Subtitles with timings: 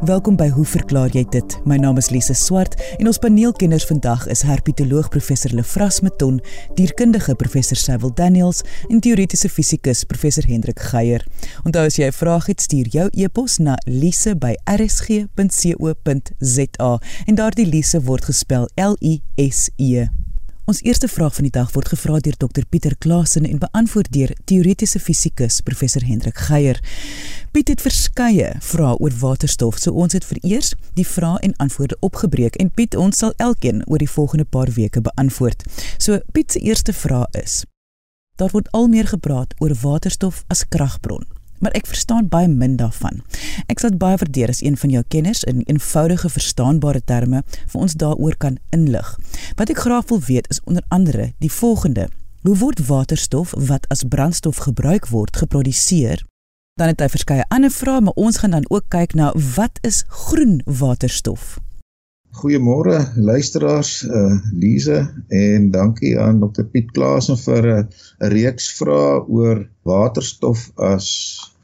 [0.00, 1.54] Welkom by Hoe verklaar jy dit?
[1.68, 6.40] My naam is Lise Swart en ons paneelkenners vandag is herpetoloog professor Lefras Meton,
[6.74, 11.22] dierkundige professor Cecil Daniels en teoretiese fisikus professor Hendrik Geier.
[11.62, 14.30] Onthou as jy 'n vraag het, stuur jou e-pos na lise@rsg.co.za
[17.26, 20.19] en daardie Lise word gespel L I S E.
[20.64, 24.32] Ons eerste vraag van die dag word gevra deur Dr Pieter Klasen en beantwoord deur
[24.44, 26.78] teoretiese fisikus professor Hendrik Geier.
[27.50, 32.60] Piet het verskeie vrae oor waterstof, so ons het vereers die vrae en antwoorde opgebreek
[32.62, 35.66] en Piet ons sal elkeen oor die volgende paar weke beantwoord.
[35.98, 37.64] So Piet se eerste vraag is:
[38.36, 41.26] Daar word al meer gepraat oor waterstof as kragbron
[41.60, 43.20] maar ek verstaan baie min daarvan.
[43.72, 47.42] Ek sal baie waardeer as een van jou kenners in eenvoudige verstaanbare terme
[47.72, 49.12] vir ons daaroor kan inlig.
[49.56, 52.08] Wat ek graag wil weet is onder andere die volgende:
[52.42, 56.24] Hoe word waterstof wat as brandstof gebruik word geproduseer?
[56.80, 60.04] Dan het hy verskeie ander vrae, maar ons gaan dan ook kyk na wat is
[60.08, 61.58] groen waterstof?
[62.30, 69.16] Goeiemôre luisteraars, uh Lize en dankie aan Dr Piet Klaasen vir 'n uh, reeks vrae
[69.26, 71.08] oor waterstof as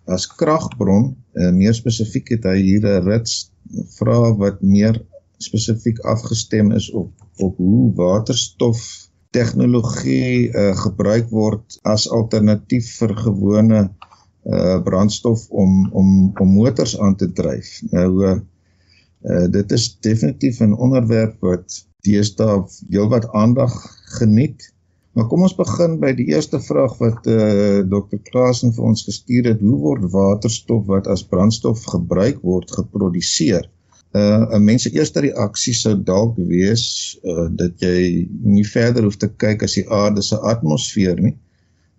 [0.06, 1.14] as kragbron.
[1.38, 3.52] Uh, meer spesifiek het hy hier 'n rits
[3.98, 4.98] vrae wat meer
[5.38, 8.82] spesifiek afgestem is op op hoe waterstof
[9.30, 16.10] tegnologie uh gebruik word as alternatief vir gewone uh brandstof om om
[16.42, 17.70] om motors aan te dryf.
[17.94, 18.36] Nou uh
[19.26, 23.74] Uh, dit is definitief 'n onderwerp wat deesdae heelwat aandag
[24.18, 24.72] geniet.
[25.16, 28.20] Maar kom ons begin by die eerste vraag wat uh, eh, Dr.
[28.28, 29.62] Klaasen vir ons gestuur het.
[29.64, 33.64] Hoe word waterstof wat as brandstof gebruik word geproduseer?
[34.12, 39.16] Uh 'n mens se eerste reaksie sou dalk wees uh dat jy nie verder hoef
[39.16, 41.34] te kyk as die aarde se atmosfeer nie.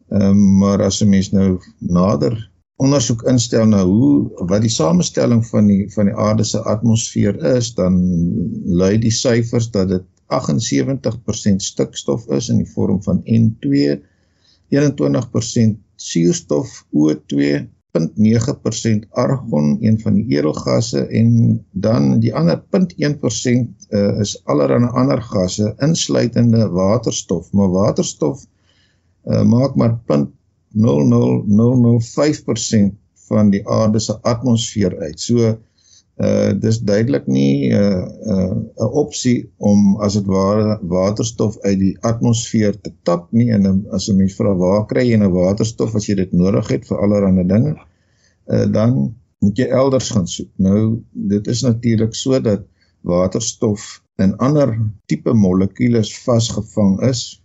[0.10, 2.38] Ehm um, maar as 'n mens nou nader
[2.78, 7.72] ondersoek instel na hoe wat die samestelling van die van die aarde se atmosfeer is,
[7.78, 7.98] dan
[8.82, 13.98] lui die syfers dat dit 78% stikstof is in die vorm van N2,
[14.76, 17.66] 21% suurstof O2,
[17.98, 21.30] 0.9% argon, een van die edelgasse en
[21.72, 28.46] dan die ander 0.1% uh, is allerlei ander gasse insluitende waterstof, maar waterstof
[29.26, 29.98] uh, maak maar
[30.86, 32.94] 0.005%
[33.28, 35.20] van die aarde se atmosfeer uit.
[35.20, 35.58] So
[36.18, 38.02] uh dis duidelik nie 'n uh,
[38.34, 38.56] uh
[38.86, 44.10] 'n opsie om as dit ware waterstof uit die atmosfeer te tap nie en as
[44.10, 47.48] 'n mens vra waar kry jy nou waterstof as jy dit nodig het vir allerlei
[47.48, 47.76] dinge
[48.54, 50.50] uh dan moet jy elders gaan soek.
[50.56, 52.62] Nou dit is natuurlik so dat
[53.02, 57.42] waterstof in ander tipe molekules vasgevang is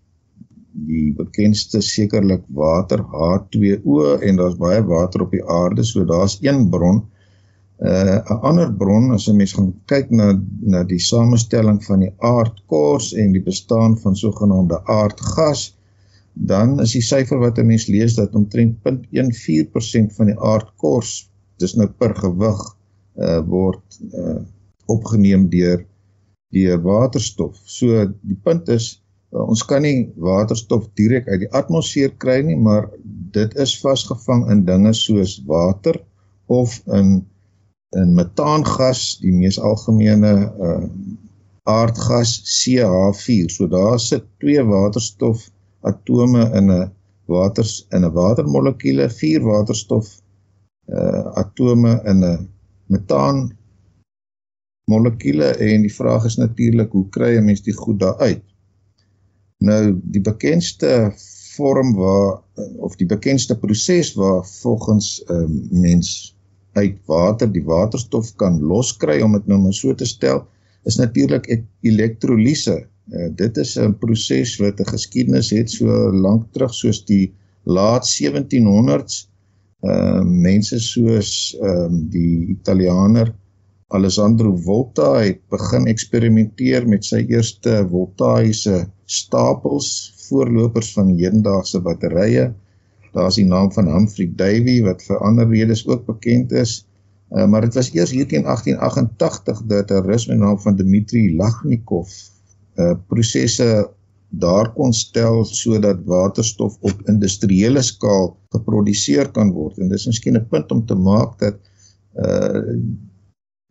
[0.72, 6.68] die bekendste sekerlik water H2O en daar's baie water op die aarde so daar's een
[6.70, 7.02] bron
[7.82, 12.12] 'n uh, ander bron as 'n mens gaan kyk na na die samestelling van die
[12.18, 15.76] aardkors en die bestaan van sogenaamde aardgas
[16.32, 21.74] dan is die syfer wat 'n mens lees dat omtrent 0.14% van die aardkors dis
[21.74, 22.60] nou per gewig
[23.16, 24.40] uh, word uh,
[24.86, 25.84] opgeneem deur
[26.52, 27.56] die waterstof.
[27.64, 29.01] So die punt is
[29.32, 32.88] uh, ons kan nie waterstof direk uit die atmosfeer kry nie, maar
[33.32, 36.00] dit is vasgevang in dinge soos water
[36.52, 37.22] of in
[37.92, 40.84] in metaangas, die mees algemene uh,
[41.68, 43.50] aardgas CH4.
[43.52, 45.44] So daar sit twee waterstof
[45.84, 46.90] atome in 'n
[47.28, 50.08] waters in 'n watermolekuule, vier waterstof
[50.88, 52.48] uh, atome in 'n
[52.86, 53.50] metaan
[54.90, 58.44] molekuule en die vraag is natuurlik hoe kry 'n mens die goed daar uit?
[59.62, 59.80] Nou
[60.14, 61.12] die bekendste
[61.54, 62.40] vorm waar
[62.86, 66.34] of die bekendste proses waar volgens um, mens
[66.72, 70.46] uit water die waterstof kan loskry om dit nou maar so te stel
[70.88, 71.46] is natuurlik
[71.86, 72.78] elektrolise.
[73.12, 77.32] Uh, dit is 'n proses wat 'n geskiedenis het so lank terug soos die
[77.64, 79.28] laat 1700s.
[79.82, 83.34] Ehm uh, mense soos ehm um, die Italianer
[83.92, 92.52] Alessandro Volta het begin eksperimenteer met sy eerste voltaïese stapels, voorlopers van hedendaagse batterye.
[93.12, 96.80] Daar's die naam van Humphrey Davy wat vir ander redes ook bekend is.
[97.32, 101.36] Uh, maar dit was eers hier teen 1888 dat 'n Rus met naam van Dmitri
[101.36, 102.08] Lagnikov
[102.80, 103.90] uh prosesse
[104.32, 109.78] daar kon stel sodat waterstof op industriële skaal geproduseer kan word.
[109.78, 111.56] En dis miskien 'n punt om te maak dat
[112.16, 112.60] uh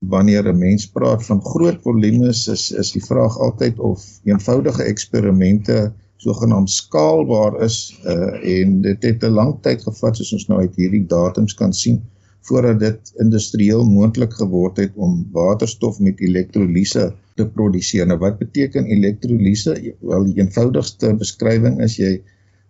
[0.09, 5.93] wanneer 'n mens praat van groot volumes is is die vraag altyd of eenvoudige eksperimente
[6.17, 10.75] sogenaamd skaalbaar is uh, en dit het 'n lang tyd gevat soos ons nou uit
[10.75, 12.01] hierdie datums kan sien
[12.41, 18.07] voordat dit industrieel moontlik geword het om waterstof met elektrolise te produseer.
[18.07, 19.75] Nou wat beteken elektrolise?
[19.99, 22.21] Wel die eenvoudigste beskrywing is jy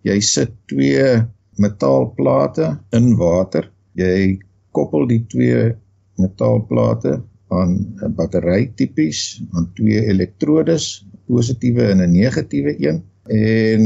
[0.04, 1.22] jy sit twee
[1.62, 3.72] metaalplate in water.
[3.94, 4.40] Jy
[4.72, 5.72] koppel die twee
[6.22, 7.20] metaalplate
[7.52, 7.72] aan
[8.06, 13.04] 'n battery tipies aan twee elektrodes, positiewe en 'n negatiewe een.
[13.26, 13.84] En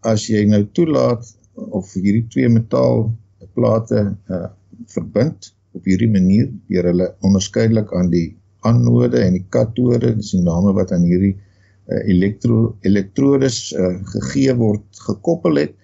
[0.00, 4.00] as jy nou toelaat of hierdie twee metaalplate
[4.30, 4.46] uh,
[4.86, 8.36] verbind op hierdie manier deur hulle onderskeidelik aan die
[8.66, 14.54] anode en die katode, dis die name wat aan hierdie uh, elektro elektrodes uh, gegee
[14.58, 15.74] word gekoppel het,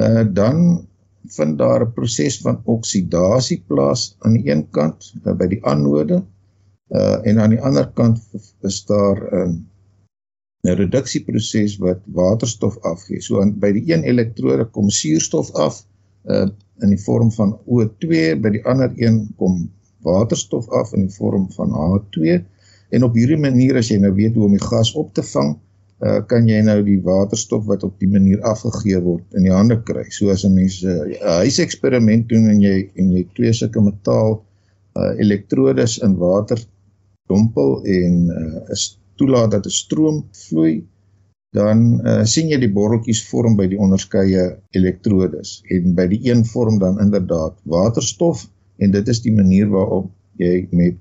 [0.00, 0.86] uh, dan
[1.36, 6.22] vind daar 'n proses van oksidasie plaas aan die een kant uh, by die anode
[6.88, 8.18] uh, en aan die ander kant
[8.60, 13.20] is daar 'n uh, 'n reduksieproses wat waterstof afgee.
[13.20, 15.86] So aan by die een elektrode kom suurstof af
[16.24, 16.48] uh,
[16.80, 19.70] in die vorm van O2, by die ander een kom
[20.06, 22.38] waterstof af in die vorm van H2
[22.90, 25.54] en op hierdie manier as jy nou weet hoe om die gas op te vang,
[25.56, 25.71] uh,
[26.26, 30.02] kan jy nou die waterstof wat op die manier afgegee word in die hande kry.
[30.10, 34.42] So as 'n mens 'n uh, huiseksperiment doen en jy en jy twee sulke metaal
[34.96, 36.58] uh, elektrodes in water
[37.30, 40.82] dompel en uh, is toelaat dat 'n stroom vloei
[41.52, 44.44] dan uh, sien jy die borreltjies vorm by die onderskeie
[44.78, 48.46] elektrodes en by die een vorm dan inderdaad waterstof
[48.80, 50.08] en dit is die manier waarop
[50.40, 50.96] jy met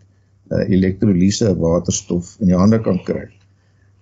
[0.52, 3.30] uh, elektrolise waterstof in jou hande kan kry.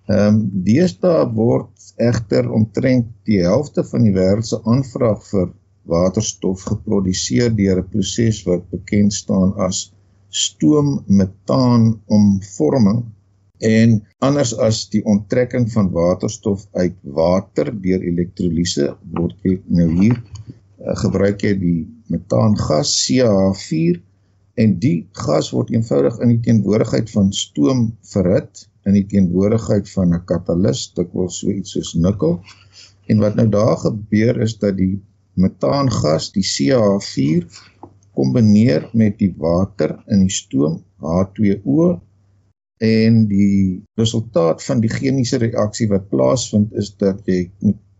[0.10, 5.52] Ehm um, deesdae word egter omtrent die helfte van die wêreld se aanvraag vir
[5.94, 9.84] waterstof geproduseer deur 'n proses wat bekend staan as
[10.44, 11.86] stoommetaan
[12.18, 13.04] omvorming
[13.70, 20.18] en anders as die onttrekking van waterstof uit water deur elektrolise word jy nou hier
[20.18, 21.82] uh, gebruik jy die
[22.14, 24.02] metaangas CH4
[24.60, 30.16] en die gas word eenvoudig in die teenwoordigheid van stoom verhit in die teenwoordigheid van
[30.16, 32.40] 'n katalis, dit wil so iets soos nikkel.
[33.08, 35.00] En wat nou daar gebeur is dat die
[35.34, 37.48] metaangas, die CH4
[38.14, 42.00] kombineer met die water in die stoom H2O
[42.84, 47.52] en die resultaat van die chemiese reaksie wat plaasvind is dat jy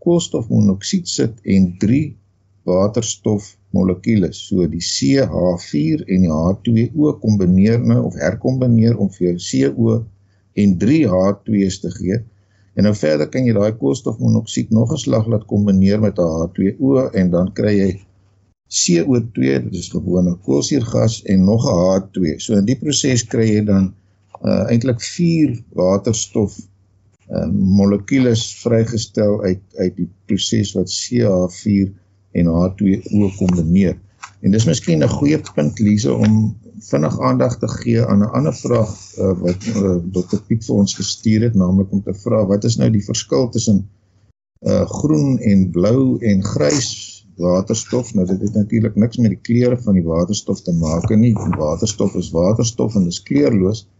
[0.04, 2.16] koolstofmonoksied sit en 3
[2.68, 4.40] waterstof molekules.
[4.48, 9.96] So die CH4 en die H2O kombineer nou of herkombineer om vir jou CO
[10.58, 12.20] en 3H2's te gee.
[12.78, 17.10] En nou verder kan jy daai koolstofmonoksied nog 'n slag laat kombineer met 'n H2O
[17.14, 17.90] en dan kry jy
[18.70, 22.38] CO2, dit is gewone koolsuurgas en nog 'n H2.
[22.38, 23.94] So in die proses kry jy dan
[24.44, 26.58] uh, eintlik 4 waterstof
[27.30, 31.90] uh, molekules vrygestel uit uit die proses wat CH4
[32.32, 33.98] en H2O kombineer.
[34.40, 36.56] En dis miskien 'n goeie punt Lize om
[36.90, 40.94] vinnig aandag te gee aan 'n ander vraag uh, wat uh, Dr Piet vir ons
[40.94, 43.88] gestuur het, naamlik om te vra wat is nou die verskil tussen
[44.60, 46.90] uh groen en blou en grys
[47.36, 48.14] waterstof?
[48.14, 51.34] Nou dit het natuurlik niks met die kleure van die waterstof te maak nie.
[51.34, 53.86] Waterstof is waterstof en dis kleurloos.
[53.86, 53.99] Uh,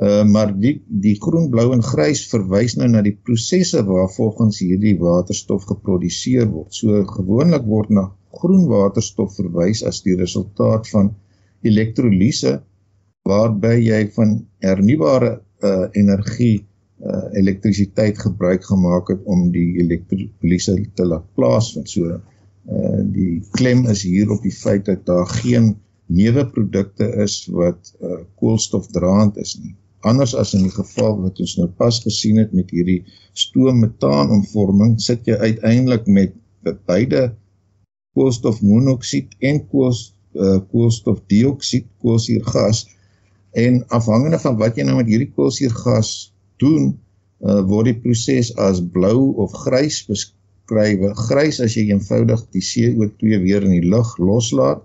[0.00, 4.94] maar die die groen, blou en grys verwys nou na die prosesse waar volgens hierdie
[5.00, 6.72] waterstof geproduseer word.
[6.72, 8.06] So gewoonlik word na
[8.40, 11.12] groen waterstof verwys as die resultaat van
[11.66, 12.60] elektrolise
[13.28, 16.62] waarby jy van hernubare uh, energie
[17.04, 21.92] uh, elektrisiteit gebruik gemaak het om die elektrolise te laat plaasvind.
[21.92, 25.74] So uh, die klem is hier op die feit dat daar geen
[26.10, 29.76] neuweprodukte is wat uh, koolstofdraand is nie
[30.06, 33.02] anders as in die geval wat ons nou pas gesien het met hierdie
[33.38, 36.34] stoommetaanomvorming, sit jy uiteindelik met
[36.88, 37.30] beide
[38.16, 42.86] koolstofmonoksied en koos, uh, koolstofdioksied, koolsuurgas
[43.56, 46.92] en afhangende van wat jy nou met hierdie koolsuurgas doen,
[47.44, 51.02] uh, word die proses as blou of grys beskryf.
[51.28, 54.84] Grys as jy eenvoudig die CO2 weer in die lug loslaat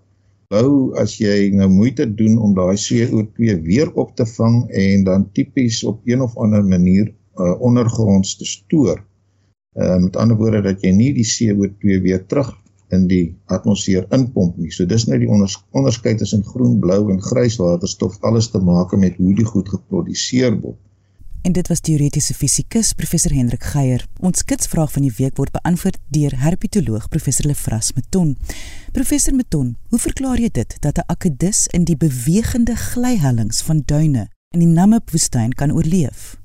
[0.56, 5.28] bou as jy nou moeite doen om daai CO2 weer op te vang en dan
[5.38, 9.02] tipies op een of ander manier uh, ondergronds te stoor.
[9.76, 12.54] Uh, met ander woorde dat jy nie die CO2 weer terug
[12.96, 14.72] in die atmosfeer inpomp nie.
[14.72, 18.96] So dis nou die onders onderskeid tussen groen, blou en grys waterstof alles te maak
[19.00, 20.80] met hoe die goed geproduseer word
[21.46, 24.06] en dit was teoretiese fisikus professor Hendrik Geier.
[24.26, 28.32] Ons kitsvraag van die week word beantwoord deur herpetoloog professor Lefras Meton.
[28.96, 34.28] Professor Meton, hoe verklaar jy dit dat 'n akedus in die bewegende glyhellings van duine
[34.54, 36.36] in die Namib-woestyn kan oorleef?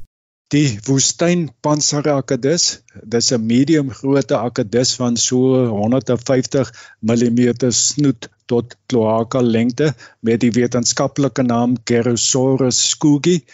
[0.50, 9.40] Die woestyn pansarakedus, dis 'n medium grootte akedus van so 150 mm snoet tot kloaka
[9.40, 13.44] lengte met die wetenskaplike naam Gerosaurus scoogi.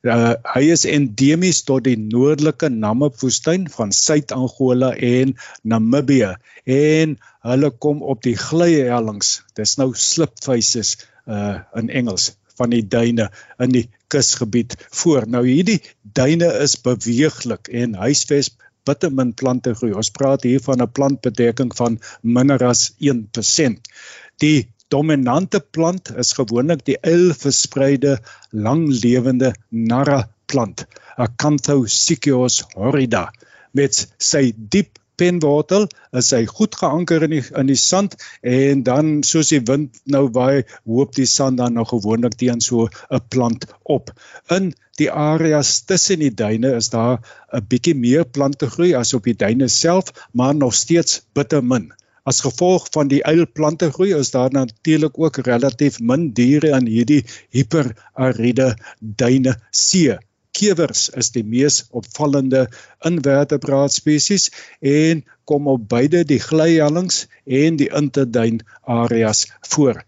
[0.00, 5.34] Uh, hy is endemies tot die noordelike Namib-woestyn van Suid-Angola en
[5.68, 6.30] Namibië
[6.64, 9.42] en hulle kom op die glyhellings.
[9.60, 10.96] Dis nou slip faces
[11.28, 13.28] uh in Engels van die duine
[13.60, 15.28] in die kusgebied voor.
[15.28, 15.82] Nou hierdie
[16.16, 18.54] duine is beweeglik en huisves
[18.88, 19.92] bitter min plante groei.
[19.92, 23.92] Ons praat hier van 'n plantbedekking van minder as 1%.
[24.40, 28.18] Die dominante plant is gewoonlik die eilverspreide
[28.50, 33.28] langlewende narra plant, Acanthosicyos horrida,
[33.76, 35.84] met sy diep penwortel
[36.16, 38.16] is hy goed geanker in die in die sand
[38.54, 42.88] en dan soos die wind nou waai hoop die sand dan nou gewoonlik teen so
[42.88, 43.66] 'n plant
[43.96, 44.14] op.
[44.56, 47.20] In die areas tussen die duine is daar
[47.52, 51.92] 'n bietjie meer plante groei as op die duine self, maar nog steeds bitter min.
[52.28, 57.22] As gevolg van die eilplante groei is daar natuurlik ook relatief min diere in hierdie
[57.56, 60.18] hiperariede duine see.
[60.52, 62.66] Kewers is die mees opvallende
[63.06, 64.50] invertebraat spesies
[64.80, 70.02] en kom op beide die glyhellings en die interduin areas voor.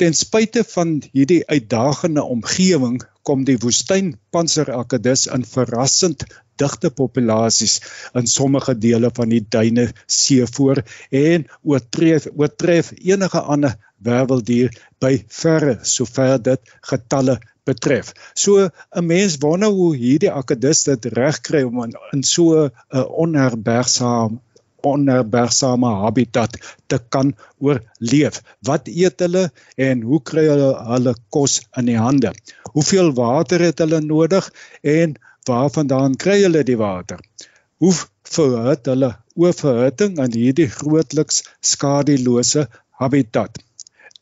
[0.00, 6.24] Ten spyte van hierdie uitdagende omgewing kom die woestyn panserakkedus in verrassend
[6.60, 7.78] digte populasies
[8.18, 10.82] in sommige dele van die duine see voor
[11.22, 18.12] en oortref oortref enige ander werweldier by verre sover dit getalle betref.
[18.34, 24.40] So 'n mens wonder hoe hierdie akkedus dit regkry om in, in so 'n onherbergsame
[24.88, 26.56] onherbergsame habitat
[26.90, 28.40] te kan oorleef.
[28.68, 29.44] Wat eet hulle
[29.88, 32.32] en hoe kry hulle hulle kos in die hande?
[32.74, 34.48] Hoeveel water het hulle nodig
[34.82, 35.16] en
[35.48, 37.20] waarvandaan kry hulle die water?
[37.82, 37.94] Hoe
[38.36, 42.68] verhoed hulle oorverhitting in hierdie grootliks skadelose
[43.02, 43.58] habitat?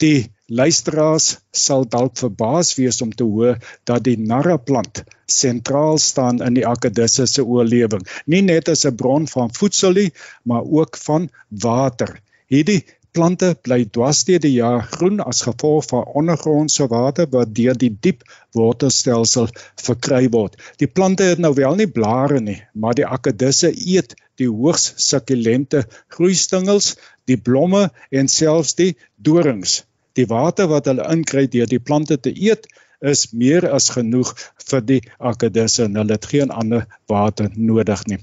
[0.01, 6.57] Die luisteraars sal dalk verbaas wees om te hoor dat die narraplant sentraal staan in
[6.59, 10.11] die akedisse se oorlewing, nie net as 'n bron van voedsel nie,
[10.43, 12.19] maar ook van water.
[12.51, 17.75] Hierdie Plante bly dwars deur die jaar groen as gevolg van ondergrondse water wat deur
[17.75, 18.23] die diep
[18.55, 19.49] wortelstelsel
[19.83, 20.55] verkry word.
[20.79, 25.83] Die plante het nou wel nie blare nie, maar die akedisse eet die hoogs sukkulente
[26.15, 26.95] groeistingels,
[27.27, 29.81] die blomme en selfs die dorings.
[30.19, 32.67] Die water wat hulle inkry deur die plante te eet,
[33.01, 34.33] is meer as genoeg
[34.71, 35.01] vir die
[35.31, 38.19] akedisse en hulle het geen ander water nodig nie.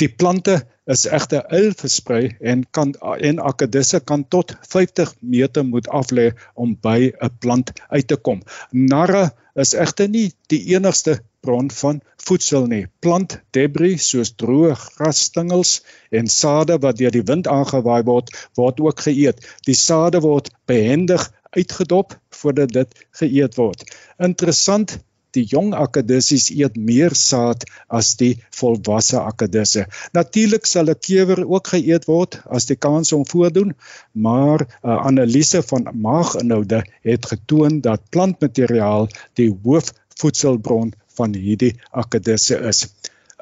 [0.00, 2.94] Die plante is egter il versprei en kan
[3.28, 8.42] en akedisse kan tot 50 meter moet aflê om by 'n plant uit te kom.
[8.72, 12.86] Narre is egter nie die enigste bron van voedsel nie.
[13.02, 15.80] Plant debris soos droë grasstingels
[16.14, 19.42] en sade wat deur die wind aangewaai word, word ook geëet.
[19.66, 23.82] Die sade word behendig uitgedop voordat dit geëet word.
[24.22, 25.00] Interessant,
[25.32, 29.86] die jong akedissies eet meer saad as die volwasse akedisse.
[30.16, 33.72] Natuurlik sal 'n kewer ook geëet word as die kans om voordoen,
[34.12, 39.08] maar 'n uh, analise van maaginhoude het getoon dat plantmateriaal
[39.40, 42.86] die hoofvoedselbron van hierdie akedisse is.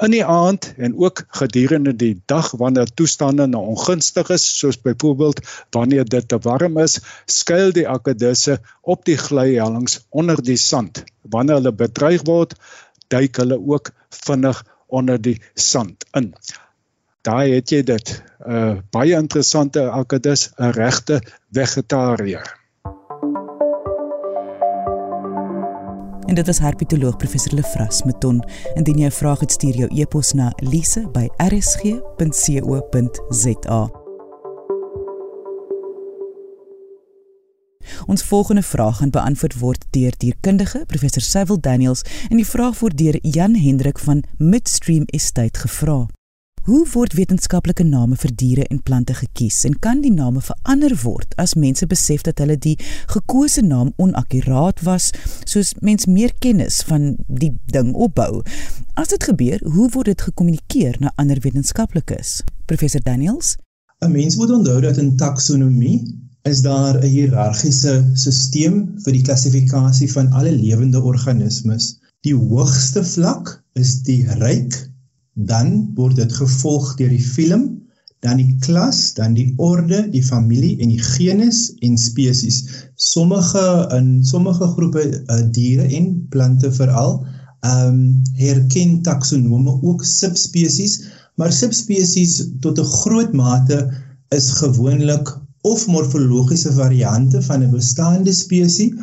[0.00, 5.42] In die aand en ook gedurende die dag wanneer toestande nou ongunstig is soos byvoorbeeld
[5.76, 11.04] wanneer dit te warm is skuil die akedisse op die glyhellings onder die sand.
[11.22, 12.56] Wanneer hulle bedreig word
[13.12, 13.92] duik hulle ook
[14.24, 16.32] vinnig onder die sand in.
[17.22, 18.14] Daai het jy dit.
[18.40, 21.20] 'n uh, baie interessante akedus 'n regte
[21.52, 22.60] vegetariër
[26.30, 28.44] en dit was herpetoloog professor Lefras Meton.
[28.75, 31.10] Indien jy 'n vraag het, stuur jou e-pos na lise@rsg.co.za.
[38.06, 42.99] Ons volgende vraag gaan beantwoord word deur dierkundige professor Cyril Daniels en die vraag word
[42.99, 46.06] deur Jan Hendrik van Midstream Estate gevra.
[46.70, 51.32] Hoe word wetenskaplike name vir diere en plante gekies en kan die name verander word
[51.42, 52.76] as mense besef dat hulle die
[53.10, 55.08] gekose naam onakkuraat was
[55.50, 58.44] soos mens meer kennis van die ding opbou?
[58.94, 62.36] As dit gebeur, hoe word dit gekommunikeer na ander wetenskaplikes?
[62.70, 63.56] Professor Daniels?
[63.98, 65.98] 'n Mens moet onthou dat in taksonomie
[66.52, 71.96] is daar 'n hiërargiese stelsel vir die klassifikasie van alle lewende organismes.
[72.22, 74.78] Die hoogste vlak is die ryk
[75.47, 77.80] dan word dit gevolg deur die film,
[78.20, 82.62] dan die klas, dan die orde, die familie en die genus en spesies.
[83.00, 83.64] Sommige
[83.97, 87.20] in sommige groepe uh, diere en plante veral
[87.61, 88.04] ehm um,
[88.40, 90.94] herken taksonome ook subspesies,
[91.37, 93.80] maar subspesies tot 'n groot mate
[94.37, 95.28] is gewoonlik
[95.68, 98.97] of morfologiese variante van 'n bestaande spesies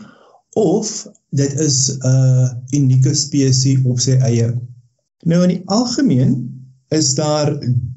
[0.57, 4.49] of dit is 'n unieke spesies op sy eie.
[5.25, 6.35] Nou in die algemeen
[6.93, 7.49] is daar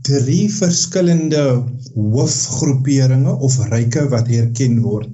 [0.02, 1.42] drie verskillende
[1.94, 5.10] hoofgroeperinge of ryke wat herken word.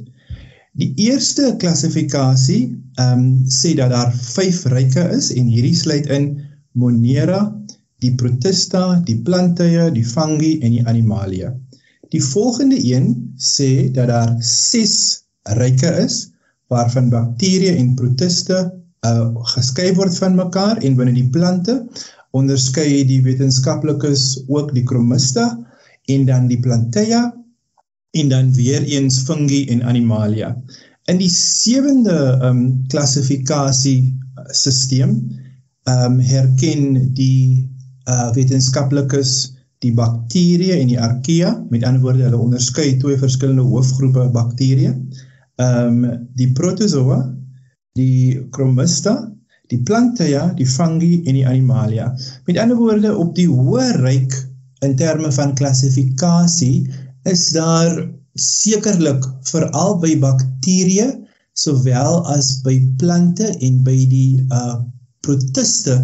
[0.76, 2.62] Die eerste klassifikasie
[2.96, 6.30] ehm um, sê dat daar 5 ryke is en hierdie sluit in
[6.72, 7.40] Monera,
[8.04, 11.52] die Protista, die Plantye, die Fungi en die Animalia.
[12.12, 14.96] Die volgende een sê dat daar 6
[15.58, 16.18] ryke is
[16.72, 18.62] waarvan bakterieë en protiste
[19.06, 21.80] uh geskei word van mekaar en binne die plante
[22.36, 25.50] onderskei die wetenskaplikes ook die Chromista
[26.12, 27.22] en dan die Plantaea
[28.16, 30.54] en dan weer eens fungi en animalia.
[31.10, 34.14] In die sewende um klassifikasie
[34.50, 35.16] stelsel
[35.86, 37.66] um herken die
[38.10, 39.52] uh wetenskaplikes
[39.84, 44.94] die bakterieë en die archaea, met ander woorde hulle onderskei twee verskillende hoofgroepe bakterieë.
[45.62, 46.04] Um
[46.38, 47.20] die protozoa,
[47.96, 49.16] die Chromista
[49.70, 52.10] die plante ja, die fungi en die animalia.
[52.46, 54.36] Met ander woorde op die hoë ryk
[54.86, 56.86] in terme van klassifikasie
[57.26, 57.98] is daar
[58.38, 61.08] sekerlik veral by bakterieë
[61.56, 64.76] sowel as by plante en by die uh
[65.26, 65.96] protiste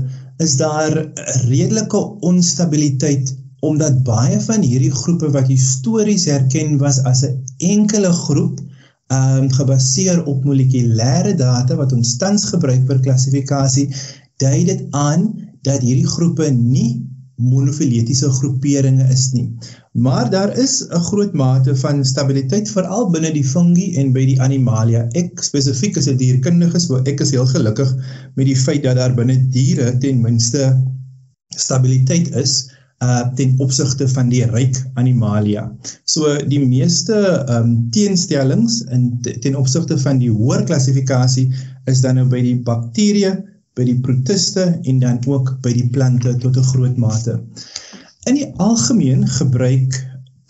[0.42, 0.96] is daar
[1.44, 3.28] redelike onstabiliteit
[3.62, 7.36] omdat baie van hierdie groepe wat histories herken was as 'n
[7.68, 8.58] enkele groep
[9.12, 13.88] um, gebaseer op molekulêre data wat ons tans gebruik vir klassifikasie,
[14.42, 15.30] dui dit aan
[15.66, 17.02] dat hierdie groepe nie
[17.42, 19.46] monofiletiese groeperinge is nie.
[19.92, 24.40] Maar daar is 'n groot mate van stabiliteit veral binne die fungi en by die
[24.40, 25.08] animalia.
[25.12, 27.94] Ek spesifiek as 'n dierkundige, so ek is heel gelukkig
[28.34, 30.76] met die feit dat daar binne diere ten minste
[31.56, 32.70] stabiliteit is
[33.02, 35.64] uh ten opsigte van die ryk animalia.
[36.04, 41.48] So die meeste ehm um, teenstellings in ten opsigte van die hoër klassifikasie
[41.90, 43.32] is dan nou by die bakterieë,
[43.74, 47.40] by die protiste en dan ook by die plante tot 'n groot mate.
[48.30, 49.98] In die algemeen gebruik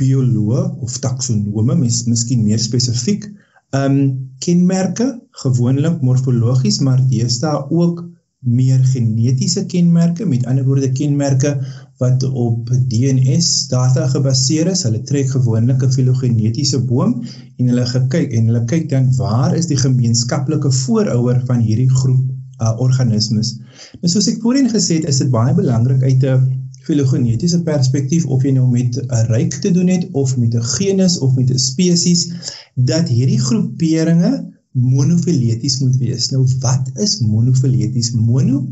[0.00, 3.30] bioloë of taksonome, mis, miskien meer spesifiek,
[3.72, 5.06] ehm um, kenmerke,
[5.44, 8.02] gewoonlik morfologies, maar deesdae ook
[8.42, 11.54] meer genetiese kenmerke, met ander woorde kenmerke
[12.02, 14.82] wat op DNS data gebaseer is.
[14.82, 17.22] Hulle trek gewoonlik 'n filogenetiese boom
[17.58, 22.24] en hulle gekyk en hulle kyk dan waar is die gemeenskaplike voorouder van hierdie groep
[22.62, 23.54] uh, organismes.
[24.00, 28.42] Nou soos ek voorheen gesê het, is dit baie belangrik uit 'n filogenetiese perspektief of
[28.42, 31.58] jy nou met 'n ryk te doen het of met 'n genus of met 'n
[31.58, 32.30] spesies
[32.74, 36.30] dat hierdie groeperinge monofileties moet wees.
[36.30, 38.12] Nou wat is monofileties?
[38.12, 38.66] Mono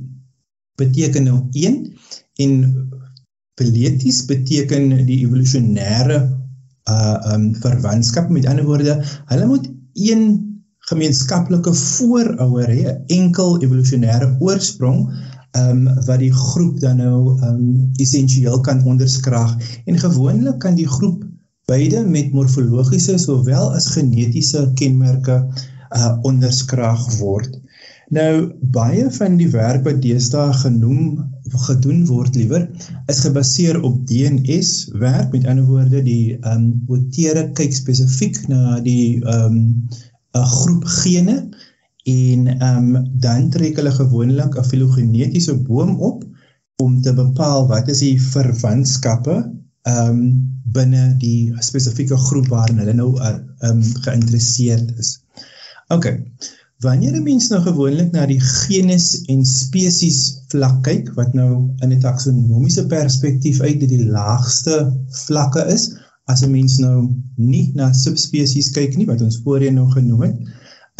[0.80, 1.92] beteken nou een
[2.40, 2.52] en
[3.60, 6.20] Fileties beteken die evolusionêre
[6.90, 8.94] uh um verwantskap met ander woorde,
[9.28, 9.66] hulle moet
[10.00, 10.22] een
[10.90, 15.02] gemeenskaplike voorouder hê, 'n enkel evolusionêre oorsprong
[15.60, 19.52] um wat die groep dan nou um essensieel kan onderskraag
[19.84, 21.26] en gewoonlik kan die groep
[21.68, 25.36] beide met morfologiese sowel as genetiese kenmerke
[25.96, 27.58] uh onderskraag word.
[28.10, 31.18] Nou baie van die werk wat deesdae genoem
[31.66, 32.64] gedoen word liewer
[33.10, 34.70] is gebaseer op DNS
[35.02, 39.60] werk met ander woorde die ehm um, otere kyk spesifiek na die ehm um,
[40.38, 41.36] 'n groep gene
[42.14, 46.26] en ehm um, dan trek hulle gewoonlik 'n filogenetiese boom op
[46.82, 49.36] om te bepaal wat is die verwantskappe
[49.82, 50.22] ehm um,
[50.74, 55.18] binne die spesifieke groep waarin hulle nou ehm um, geïnteresseerd is.
[55.90, 56.06] OK.
[56.80, 61.92] Wanneer 'n mens nou gewoonlik na die genus en spesies vlak kyk wat nou in
[61.92, 64.76] 'n taksonomiese perspektief uit die laagste
[65.26, 65.90] vlakke is,
[66.24, 70.36] as 'n mens nou nie na subspesies kyk nie wat ons voorheen nou genoem het.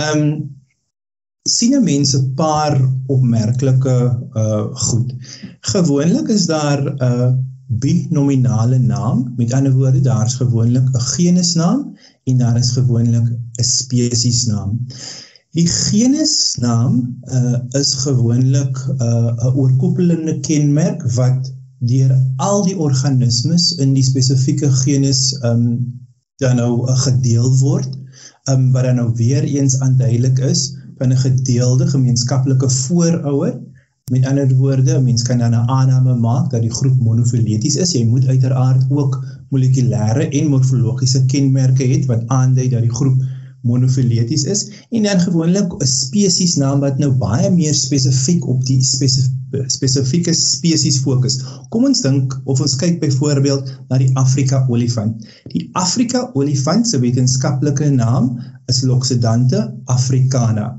[0.05, 0.25] Um,
[1.49, 2.77] sien 'n mens 'n paar
[3.07, 3.97] opmerklike
[4.37, 5.15] uh goed.
[5.61, 7.31] Gewoonlik is daar 'n uh,
[7.71, 14.87] binominale naam, met ander woorde daar's gewoonlik 'n genusnaam en daar is gewoonlik 'n spesiesnaam.
[15.51, 23.95] Die genusnaam uh, is gewoonlik uh, 'n oorkoepelende kenmerk wat deur al die organismes in
[23.95, 25.65] die spesifieke genus um
[26.37, 27.99] dan nou uh, gedeel word,
[28.51, 33.61] um wat dan nou weer eens aanduidelik is van 'n gedeelde gemeenskaplike voorouder.
[34.11, 37.93] Met ander woorde, 'n mens kan dan 'n aanname maak dat die groep monofileties is.
[37.93, 43.23] Jy moet uiteraard ook molekulêre en morfologiese kenmerke hê wat aandui dat die groep
[43.63, 48.83] monofileties is en dan gewoonlik 'n spesies naam wat nou baie meer spesifiek op die
[48.83, 51.41] spesifiek spesifieke spesies fokus.
[51.69, 55.27] Kom ons dink of ons kyk byvoorbeeld na die Afrika olifant.
[55.51, 58.39] Die Afrika olifant se wetenskaplike naam
[58.71, 60.79] is Loxodonta africana.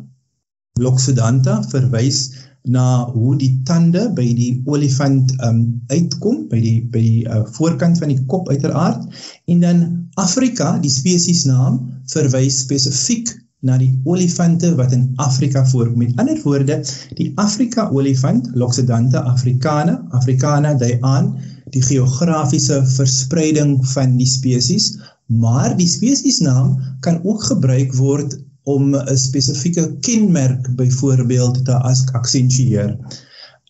[0.80, 2.32] Loxodonta verwys
[2.64, 7.98] na hoe die tande by die olifant um uitkom by die by die uh, voorkant
[8.02, 9.08] van die kop uiteraard
[9.50, 9.86] en dan
[10.22, 11.80] Afrika die spesies naam
[12.14, 16.02] verwys spesifiek na die olifante wat in Afrika voorkom.
[16.02, 16.80] Met ander woorde,
[17.18, 21.36] die Afrika olifant, Loxodonta africana, africana dui aan
[21.72, 24.96] die geografiese verspreiding van die spesies,
[25.30, 26.74] maar die spesiesnaam
[27.06, 32.98] kan ook gebruik word om 'n spesifieke kenmerk byvoorbeeld te as aksentueer.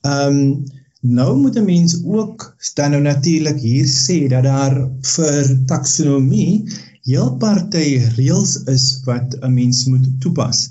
[0.01, 0.63] Ehm um,
[1.01, 6.63] nou moet 'n mens ook dan nou natuurlik hier sê dat daar vir taksonomie
[7.03, 10.69] heel party reëls is wat 'n mens moet toepas.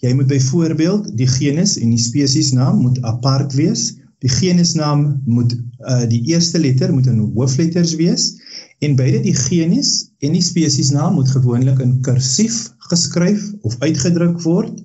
[0.00, 3.96] Jy moet byvoorbeeld die genus en die spesiesnaam moet apart wees.
[4.18, 8.34] Die genusnaam moet uh die eerste letter moet in hoofletters wees
[8.78, 14.80] en beide die genus en die spesiesnaam moet gewoonlik in kursief geskryf of uitgedruk word.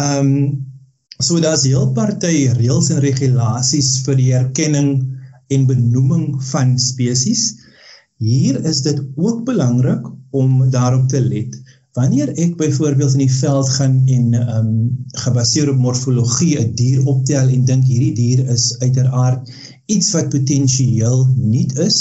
[0.00, 0.36] Ehm um,
[1.22, 4.88] so daar's heel party reëls en regulasies vir die erkenning
[5.54, 7.44] en benoeming van spesies.
[8.22, 11.54] Hier is dit ook belangrik om daarop te let.
[11.94, 14.72] Wanneer ek byvoorbeeld in die veld gaan en ehm um,
[15.24, 19.50] gebaseer op morfologie 'n dier optel en dink hierdie dier is uiteraard
[19.86, 21.98] iets wat potensieel nuut is,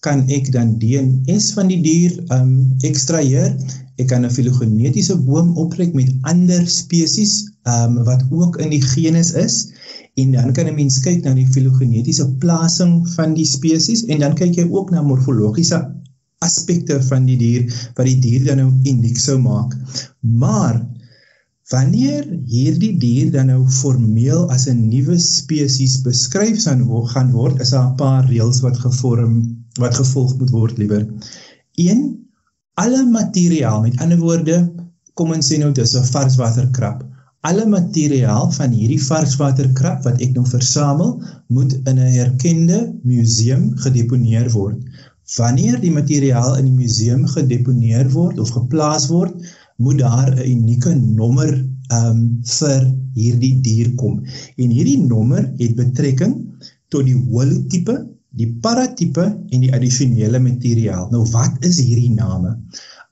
[0.00, 2.54] kan ek dan DNS van die dier ehm um,
[2.88, 3.52] ekstraheer
[3.96, 9.32] Ek kan 'n filogenetiese boom optrek met ander spesies um, wat ook in die genus
[9.32, 9.72] is
[10.20, 14.34] en dan kan 'n mens kyk na die filogenetiese plasing van die spesies en dan
[14.34, 15.80] kyk jy ook na morfologiese
[16.44, 17.64] aspekte van die dier
[17.96, 19.72] wat die dier dan nou uniek sou maak.
[20.20, 20.82] Maar
[21.72, 27.90] wanneer hierdie dier dan nou formeel as 'n nuwe spesies beskryf gaan word, is daar
[27.90, 31.06] 'n paar reëls wat gevorm wat gevolg moet word liewer.
[31.76, 32.25] 1
[32.76, 34.56] alle materiaal, met ander woorde,
[35.16, 37.04] kom ons sê nou dis 'n varswaterkrab.
[37.48, 41.14] Alle materiaal van hierdie varswaterkrab wat ek nou versamel,
[41.48, 44.82] moet in 'n erkende museum gedeponeer word.
[45.36, 49.34] Wanneer die materiaal in die museum gedeponeer word of geplaas word,
[49.76, 51.64] moet daar 'n unieke nommer
[52.00, 52.20] um
[52.58, 54.20] vir hierdie dier kom.
[54.56, 56.34] En hierdie nommer het betrekking
[56.88, 61.08] tot die holotipe die paratipe en die addisionele materiaal.
[61.12, 62.56] Nou wat is hierdie name?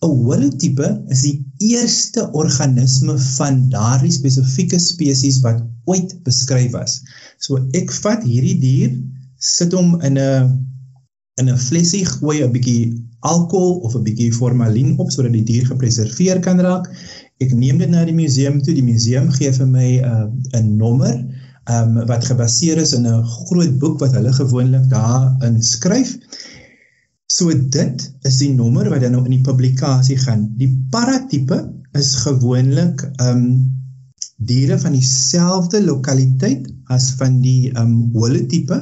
[0.04, 1.38] 'n Holotipe is die
[1.72, 7.00] eerste organisme van daardie spesifieke spesies wat ooit beskryf was.
[7.38, 8.92] So ek vat hierdie dier,
[9.38, 10.52] sit hom in 'n
[11.40, 15.64] in 'n flesie, gooi 'n bietjie alkohol of 'n bietjie formalien op sodat die dier
[15.66, 16.90] gepreserveer kan raak.
[17.40, 18.74] Ek neem dit na die museum toe.
[18.74, 21.16] Die museum gee vir my 'n uh, 'n nommer
[21.70, 26.18] um, wat gebaseer is in 'n groot boek wat hulle gewoonlik daar skryf.
[27.26, 30.52] So dit is die nommer wat dan nou in die publikasie gaan.
[30.60, 31.64] Die paratipe
[31.98, 33.72] is gewoonlik um
[34.44, 38.76] diere van dieselfde lokaliteit as van die um holotipe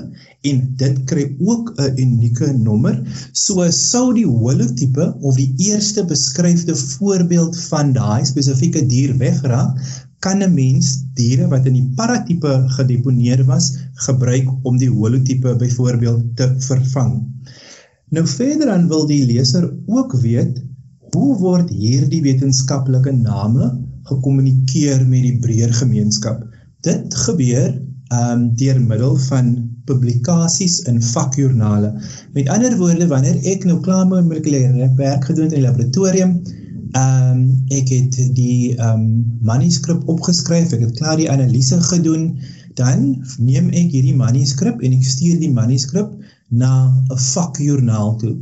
[0.49, 2.99] en dit kry ook 'n unieke nommer.
[3.33, 9.79] So sou die holotipe of die eerste beskryfde voorbeeld van daai spesifieke dier wegraak,
[10.23, 13.73] kan 'n mens diere wat in die paratipe gedeponeer was
[14.07, 17.15] gebruik om die holotipe byvoorbeeld te vervang.
[18.11, 20.63] Nou verder dan wil die leser ook weet
[21.13, 23.73] hoe word hierdie wetenskaplike name
[24.11, 26.45] gekommunikeer met die breër gemeenskap.
[26.87, 27.71] Dit gebeur
[28.13, 29.47] ehm um, deur middel van
[29.89, 31.93] publikasies in vakjoernale.
[32.33, 35.67] Met ander woorde, wanneer ek nou klaar met my molekulêre werk gedoen het in die
[35.67, 36.35] laboratorium,
[36.93, 42.27] Ehm um, ek het die ehm um, manuskrip opgeskryf, ek het klaar die analise gedoen.
[42.77, 46.11] Dan neem ek hierdie manuskrip en ek stuur die manuskrip
[46.49, 46.73] na
[47.09, 48.35] 'n vakjoernaal toe.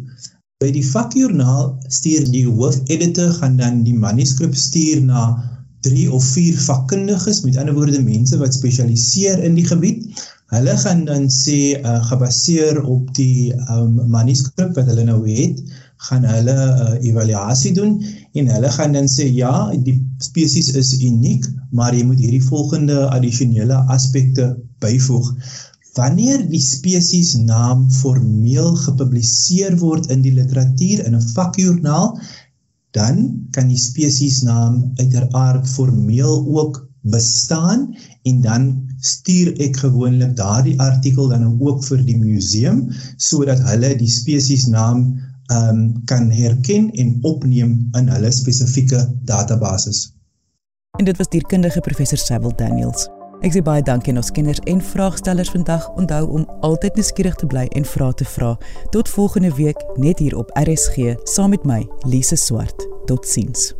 [0.58, 5.22] By die vakjoernaal stuur die hoofeditor gaan dan die manuskrip stuur na
[5.86, 10.10] 3 of 4 vakkundiges, met ander woorde mense wat spesialiseer in die gebied.
[10.50, 15.62] Hulle gaan dan sê uh, gebaseer op die um, manuskrip wat hulle nou het,
[16.08, 18.00] gaan hulle 'n uh, evaluasie doen
[18.38, 19.54] en hulle gaan dan sê ja,
[19.86, 25.32] die spesies is uniek, maar jy moet hierdie volgende addisionele aspekte byvoeg.
[25.98, 32.14] Wanneer die spesies naam formeel gepubliseer word in die literatuur in 'n vakjoernaal,
[32.94, 33.18] dan
[33.54, 38.64] kan die spesies naam uiteraard formeel ook bestaan en dan
[39.00, 42.82] stuur ek gewoonlik daardie artikel dan ook vir die museum
[43.16, 45.06] sodat hulle die spesies naam
[45.50, 50.10] um, kan herken en opneem in hulle spesifieke databasis.
[50.98, 53.08] En dit was dierkundige professor Sybil Daniels.
[53.40, 55.86] Ek sê baie dankie aan ons kenners en vraagstellers vandag.
[55.96, 58.52] Onthou om altyd nuuskierig te bly en vrae te vra.
[58.92, 62.88] Tot volgende week net hier op RSG saam met my, Lise Swart.
[63.08, 63.70] Totsiens.